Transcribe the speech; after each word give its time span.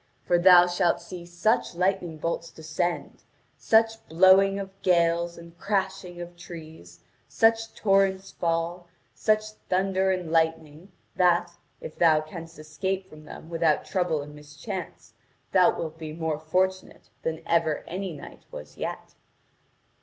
For 0.23 0.39
thou 0.39 0.65
shalt 0.65 0.99
see 0.99 1.27
such 1.27 1.75
lightning 1.75 2.17
bolts 2.17 2.49
descend, 2.49 3.21
such 3.55 4.03
blowing 4.07 4.57
of 4.57 4.71
gales 4.81 5.37
and 5.37 5.55
crashing 5.59 6.19
of 6.19 6.35
trees, 6.35 7.01
such 7.27 7.75
torrents 7.75 8.31
fail, 8.31 8.87
such 9.13 9.51
thunder 9.69 10.09
and 10.09 10.31
lightning, 10.31 10.91
that, 11.17 11.51
if 11.81 11.99
thou 11.99 12.19
canst 12.19 12.57
escape 12.57 13.11
from 13.11 13.25
them 13.25 13.47
without 13.47 13.85
trouble 13.85 14.23
and 14.23 14.33
mischance, 14.33 15.13
thou 15.51 15.77
wilt 15.77 15.99
be 15.99 16.13
more 16.13 16.39
fortunate 16.39 17.11
than 17.21 17.43
ever 17.45 17.83
any 17.85 18.11
knight 18.11 18.41
was 18.49 18.77
yet.' 18.77 19.13